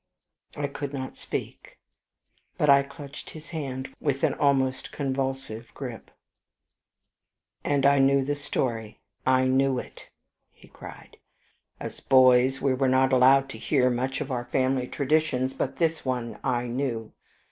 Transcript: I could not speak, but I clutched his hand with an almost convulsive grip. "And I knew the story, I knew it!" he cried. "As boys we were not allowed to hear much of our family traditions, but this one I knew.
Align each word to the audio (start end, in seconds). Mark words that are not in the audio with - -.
I 0.57 0.65
could 0.65 0.93
not 0.93 1.15
speak, 1.15 1.77
but 2.57 2.71
I 2.71 2.81
clutched 2.81 3.29
his 3.29 3.51
hand 3.51 3.93
with 3.99 4.23
an 4.23 4.33
almost 4.33 4.91
convulsive 4.91 5.71
grip. 5.75 6.09
"And 7.63 7.85
I 7.85 7.99
knew 7.99 8.23
the 8.25 8.33
story, 8.33 8.99
I 9.27 9.45
knew 9.45 9.77
it!" 9.77 10.09
he 10.53 10.67
cried. 10.69 11.17
"As 11.79 11.99
boys 11.99 12.59
we 12.59 12.73
were 12.73 12.89
not 12.89 13.13
allowed 13.13 13.47
to 13.49 13.59
hear 13.59 13.91
much 13.91 14.21
of 14.21 14.31
our 14.31 14.45
family 14.45 14.87
traditions, 14.87 15.53
but 15.53 15.75
this 15.75 16.03
one 16.03 16.39
I 16.43 16.65
knew. 16.65 17.13